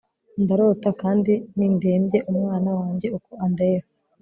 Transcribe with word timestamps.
Ndarota 0.43 0.89
kandi 1.01 1.33
ni 1.55 1.67
Ndebye 1.75 2.19
umwana 2.31 2.69
wanjye 2.79 3.07
uko 3.17 3.31
andeba 3.45 3.85